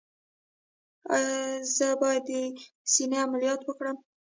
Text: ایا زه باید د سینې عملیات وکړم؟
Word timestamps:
ایا 1.13 1.35
زه 1.75 1.87
باید 2.01 2.23
د 2.29 2.31
سینې 2.93 3.17
عملیات 3.25 3.61
وکړم؟ 3.65 3.97